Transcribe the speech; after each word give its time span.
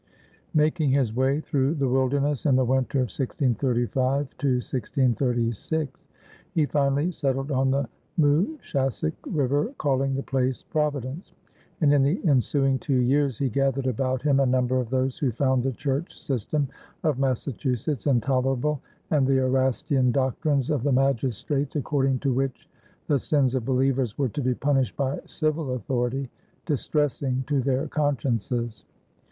Making 0.55 0.89
his 0.89 1.13
way 1.13 1.41
through 1.41 1.75
the 1.75 1.87
wilderness 1.87 2.47
in 2.47 2.55
the 2.55 2.65
winter 2.65 2.97
of 2.97 3.03
1635 3.13 4.29
1636, 4.33 6.07
he 6.55 6.65
finally 6.65 7.11
settled 7.11 7.51
on 7.51 7.69
the 7.69 7.87
Mooshassuc 8.19 9.13
River, 9.27 9.71
calling 9.77 10.15
the 10.15 10.23
place 10.23 10.63
Providence; 10.63 11.33
and 11.81 11.93
in 11.93 12.01
the 12.01 12.19
ensuing 12.25 12.79
two 12.79 12.97
years 12.99 13.37
he 13.37 13.47
gathered 13.47 13.85
about 13.85 14.23
him 14.23 14.39
a 14.39 14.45
number 14.47 14.79
of 14.79 14.89
those 14.89 15.19
who 15.19 15.31
found 15.31 15.61
the 15.61 15.71
church 15.71 16.19
system 16.19 16.67
of 17.03 17.19
Massachusetts 17.19 18.07
intolerable 18.07 18.81
and 19.11 19.27
the 19.27 19.37
Erastian 19.37 20.11
doctrines 20.11 20.71
of 20.71 20.81
the 20.81 20.91
magistrates, 20.91 21.75
according 21.75 22.17
to 22.17 22.33
which 22.33 22.67
the 23.05 23.19
sins 23.19 23.53
of 23.53 23.65
believers 23.65 24.17
were 24.17 24.29
to 24.29 24.41
be 24.41 24.55
punished 24.55 24.97
by 24.97 25.19
civil 25.27 25.75
authority, 25.75 26.27
distressing 26.65 27.43
to 27.45 27.61
their 27.61 27.87
consciences. 27.87 28.83